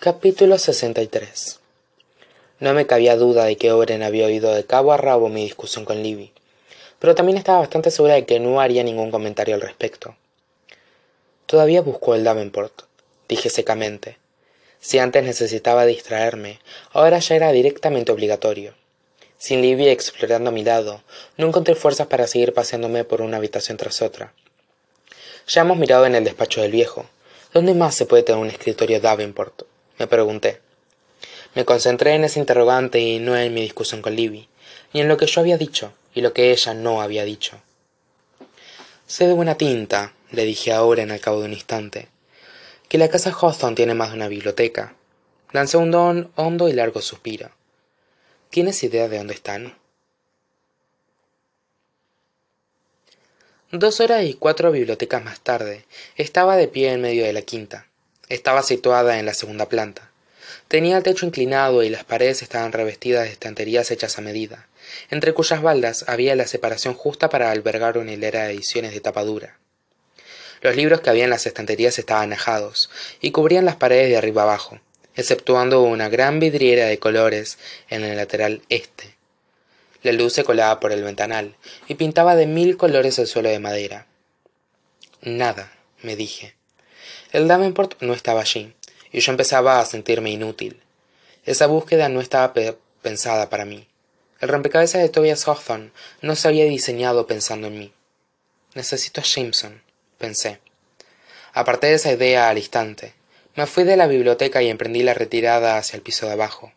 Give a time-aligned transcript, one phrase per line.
[0.00, 0.56] capítulo
[1.10, 1.60] tres.
[2.58, 5.84] No me cabía duda de que owen había oído de cabo a rabo mi discusión
[5.84, 6.32] con livy
[6.98, 10.16] pero también estaba bastante segura de que no haría ningún comentario al respecto.
[11.44, 12.72] Todavía busco el davenport
[13.28, 14.16] dije secamente.
[14.80, 16.60] Si antes necesitaba distraerme
[16.92, 18.72] ahora ya era directamente obligatorio.
[19.36, 21.02] Sin livy explorando mi lado
[21.36, 24.32] no encontré fuerzas para seguir paseándome por una habitación tras otra.
[25.46, 27.04] Ya hemos mirado en el despacho del viejo
[27.52, 29.64] dónde más se puede tener un escritorio davenport
[30.00, 30.60] me pregunté.
[31.54, 34.48] Me concentré en ese interrogante y no en mi discusión con livy
[34.94, 37.60] ni en lo que yo había dicho y lo que ella no había dicho.
[39.06, 42.08] Sé de buena tinta le dije ahora en al cabo de un instante
[42.88, 44.96] que la casa hawthorne tiene más de una biblioteca.
[45.52, 47.50] Lancé un don hondo y largo suspiro.
[48.48, 49.76] Tienes idea de dónde están
[53.70, 55.84] dos horas y cuatro bibliotecas más tarde.
[56.16, 57.89] Estaba de pie en medio de la quinta
[58.30, 60.10] estaba situada en la segunda planta.
[60.68, 64.66] Tenía el techo inclinado y las paredes estaban revestidas de estanterías hechas a medida
[65.10, 69.22] entre cuyas baldas había la separación justa para albergar una hilera de ediciones de tapa
[69.22, 69.58] dura
[70.62, 72.90] los libros que había en las estanterías estaban ajados
[73.20, 74.80] y cubrían las paredes de arriba abajo
[75.16, 79.16] exceptuando una gran vidriera de colores en el lateral este.
[80.02, 81.56] La luz se colaba por el ventanal
[81.88, 84.06] y pintaba de mil colores el suelo de madera.
[85.20, 86.54] Nada me dije
[87.32, 88.74] el davenport no estaba allí
[89.12, 90.80] y yo empezaba a sentirme inútil.
[91.44, 92.52] Esa búsqueda no estaba
[93.02, 93.86] pensada para mí.
[94.40, 97.92] El rompecabezas de tobias hawthorne no se había diseñado pensando en mí.
[98.74, 99.82] Necesito a jameson
[100.18, 100.60] pensé.
[101.52, 103.14] Aparté esa idea al instante.
[103.56, 106.72] Me fui de la biblioteca y emprendí la retirada hacia el piso de abajo.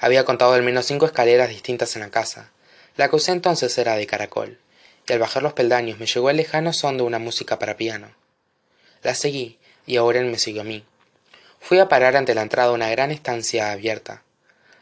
[0.00, 2.50] Había contado al menos cinco escaleras distintas en la casa.
[2.96, 4.58] La que usé entonces era de caracol
[5.06, 8.23] y al bajar los peldaños me llegó el lejano son de una música para piano
[9.04, 10.84] la seguí y owen me siguió a mí.
[11.60, 14.22] Fui a parar ante la entrada de una gran estancia abierta.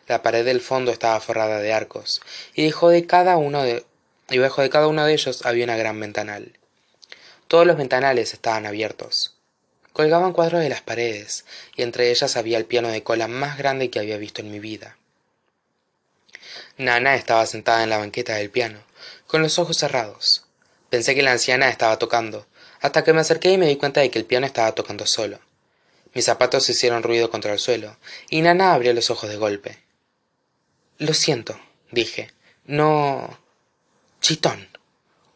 [0.09, 2.23] La pared del fondo estaba forrada de arcos
[2.55, 3.85] y debajo de cada uno de
[4.31, 6.59] y debajo de cada uno de ellos había una gran ventanal.
[7.49, 9.37] Todos los ventanales estaban abiertos.
[9.93, 11.45] Colgaban cuadros de las paredes
[11.77, 14.59] y entre ellas había el piano de cola más grande que había visto en mi
[14.59, 14.97] vida.
[16.79, 18.81] Nana estaba sentada en la banqueta del piano
[19.27, 20.45] con los ojos cerrados.
[20.89, 22.47] Pensé que la anciana estaba tocando
[22.83, 25.39] hasta que me acerqué y me di cuenta de que el piano estaba tocando solo.
[26.15, 27.97] Mis zapatos hicieron ruido contra el suelo
[28.29, 29.79] y nana abrió los ojos de golpe.
[30.99, 31.59] Lo siento
[31.93, 32.33] dije.
[32.65, 33.39] No
[34.21, 34.69] chitón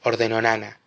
[0.03, 0.81] ordenó nana.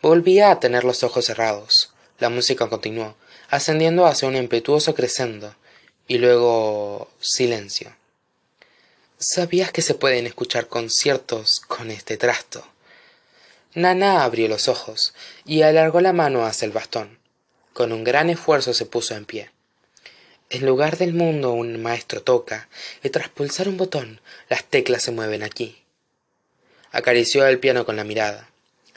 [0.00, 1.92] Volvía a tener los ojos cerrados.
[2.18, 3.16] La música continuó
[3.50, 5.54] ascendiendo hacia un impetuoso crescendo
[6.06, 7.94] y luego silencio.
[9.18, 12.64] Sabías que se pueden escuchar conciertos con este trasto
[13.74, 15.14] nana abrió los ojos
[15.44, 17.18] y alargó la mano hacia el bastón.
[17.72, 19.50] Con un gran esfuerzo se puso en pie.
[20.50, 22.68] En lugar del mundo un maestro toca
[23.02, 25.82] y tras pulsar un botón las teclas se mueven aquí.
[26.90, 28.48] Acarició el piano con la mirada.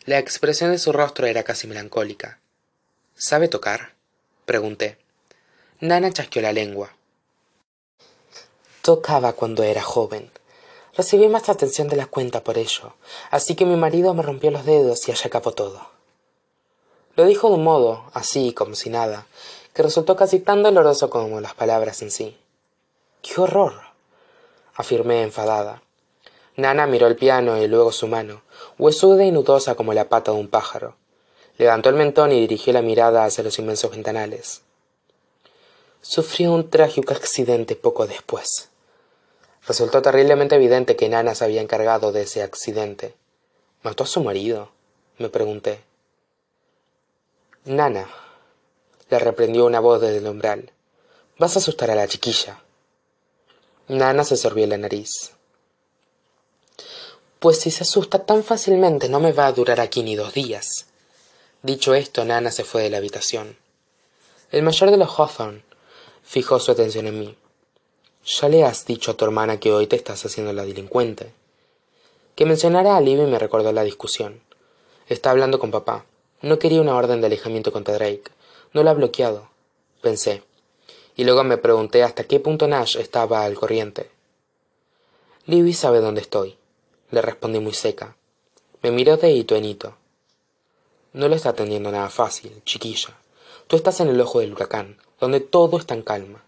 [0.05, 2.39] La expresión de su rostro era casi melancólica.
[3.15, 3.93] Sabe tocar
[4.51, 4.97] pregunté.
[5.79, 6.93] Nana chasqueó la lengua.
[8.81, 10.29] Tocaba cuando era joven
[10.95, 12.93] recibí más atención de la cuenta por ello
[13.29, 15.87] así que mi marido me rompió los dedos y allá acabó todo.
[17.15, 19.27] Lo dijo de un modo así como si nada
[19.73, 22.37] que resultó casi tan doloroso como las palabras en sí.
[23.21, 23.73] Qué horror
[24.75, 25.81] afirmé enfadada.
[26.57, 28.41] Nana miró el piano y luego su mano
[28.77, 30.95] huesuda y nudosa como la pata de un pájaro.
[31.57, 34.61] Levantó el mentón y dirigió la mirada hacia los inmensos ventanales.
[36.01, 38.70] Sufrió un trágico accidente poco después
[39.67, 43.15] resultó terriblemente evidente que nana se había encargado de ese accidente.
[43.83, 44.71] Mató a su marido
[45.17, 45.81] me pregunté.
[47.65, 48.07] Nana
[49.09, 50.71] le reprendió una voz desde el umbral.
[51.37, 52.63] Vas a asustar a la chiquilla.
[53.87, 55.31] Nana se sorbió la nariz.
[57.39, 60.85] Pues si se asusta tan fácilmente no me va a durar aquí ni dos días.
[61.61, 63.57] Dicho esto nana se fue de la habitación.
[64.51, 65.63] El mayor de los hawthorne
[66.23, 67.37] fijó su atención en mí
[68.25, 71.31] ya le has dicho a tu hermana que hoy te estás haciendo la delincuente.
[72.35, 74.41] Que mencionara a livy me recordó la discusión.
[75.07, 76.05] Está hablando con papá.
[76.41, 78.31] No quería una orden de alejamiento contra drake.
[78.73, 79.51] No la ha bloqueado
[80.01, 80.43] pensé.
[81.15, 84.09] Y luego me pregunté hasta qué punto nash estaba al corriente.
[85.45, 86.57] Livy sabe dónde estoy
[87.11, 88.15] le respondí muy seca.
[88.81, 89.95] Me miró de hito en hito.
[91.11, 93.17] No lo está teniendo nada fácil chiquilla.
[93.67, 96.41] Tú estás en el ojo del huracán donde todo está en calma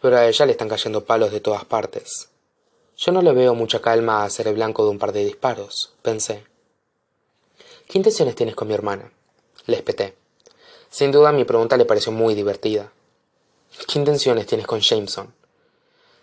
[0.00, 2.28] pero a ella le están cayendo palos de todas partes
[2.96, 5.94] yo no le veo mucha calma a ser el blanco de un par de disparos
[6.02, 6.44] pensé
[7.88, 9.12] qué intenciones tienes con mi hermana
[9.66, 10.14] le espeté
[10.90, 12.92] sin duda mi pregunta le pareció muy divertida
[13.86, 15.32] ¿Qué intenciones tienes con Jameson?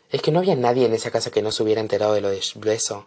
[0.09, 2.29] ¿Es que no había nadie en esa casa que no se hubiera enterado de lo
[2.29, 3.05] de beso?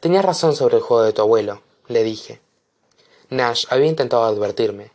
[0.00, 2.40] Tenías razón sobre el juego de tu abuelo, le dije.
[3.30, 4.92] Nash había intentado advertirme.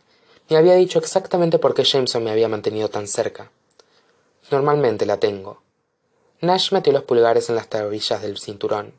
[0.48, 3.50] Me había dicho exactamente por qué Jameson me había mantenido tan cerca.
[4.50, 5.62] Normalmente la tengo.
[6.40, 8.92] Nash metió los pulgares en las tablillas del cinturón.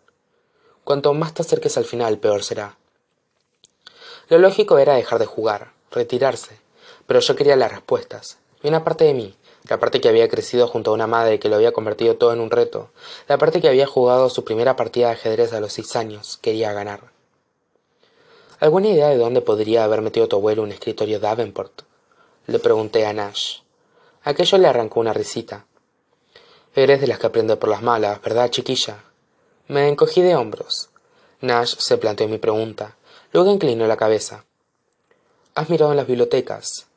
[0.83, 2.77] Cuanto más te acerques al final, peor será.
[4.29, 6.57] Lo lógico era dejar de jugar, retirarse,
[7.05, 9.35] pero yo quería las respuestas, y una parte de mí,
[9.69, 12.39] la parte que había crecido junto a una madre que lo había convertido todo en
[12.39, 12.89] un reto,
[13.27, 16.73] la parte que había jugado su primera partida de ajedrez a los seis años, quería
[16.73, 17.11] ganar.
[18.59, 21.81] ¿Alguna idea de dónde podría haber metido tu abuelo un escritorio Davenport?
[22.47, 23.62] Le pregunté a Nash.
[24.25, 25.65] Aquello le arrancó una risita.
[26.75, 29.03] Eres de las que aprende por las malas, ¿verdad, chiquilla?
[29.67, 30.89] Me encogí de hombros.
[31.41, 32.95] Nash se planteó mi pregunta.
[33.33, 34.45] Luego inclinó la cabeza.
[35.55, 36.87] ¿Has mirado en las bibliotecas?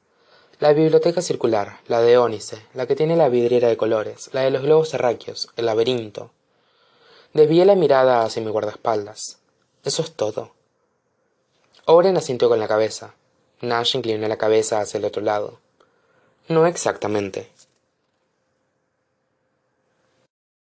[0.61, 4.51] La biblioteca circular, la de Ónice, la que tiene la vidriera de colores, la de
[4.51, 6.31] los globos terráqueos, el laberinto.
[7.35, 9.41] Desvié la mirada hacia mi guardaespaldas.
[9.85, 10.53] Eso es todo.
[11.85, 13.15] Oren asintió con la cabeza.
[13.61, 15.59] Nash inclinó la cabeza hacia el otro lado.
[16.49, 17.49] No exactamente.